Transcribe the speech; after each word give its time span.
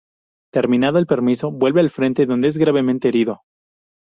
Terminado 0.51 0.97
el 0.97 1.05
permiso 1.05 1.51
vuelve 1.51 1.79
al 1.79 1.91
frente, 1.91 2.25
donde 2.25 2.47
es 2.47 2.57
gravemente 2.57 3.07
herido. 3.09 3.43